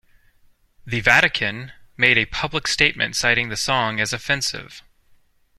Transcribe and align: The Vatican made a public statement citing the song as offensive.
The 0.83 0.99
Vatican 0.99 1.73
made 1.95 2.17
a 2.17 2.25
public 2.25 2.65
statement 2.65 3.15
citing 3.15 3.49
the 3.49 3.55
song 3.55 3.99
as 3.99 4.11
offensive. 4.13 4.81